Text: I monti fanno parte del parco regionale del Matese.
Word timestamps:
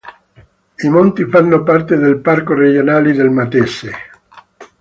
I 0.79 0.89
monti 0.89 1.25
fanno 1.27 1.61
parte 1.61 1.95
del 1.95 2.21
parco 2.21 2.55
regionale 2.55 3.13
del 3.13 3.29
Matese. 3.29 3.91